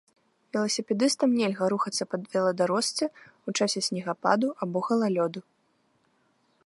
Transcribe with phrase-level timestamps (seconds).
[0.55, 5.39] Веласіпедыстам нельга рухацца па веладарожцы ў часе снегападу або галалёду.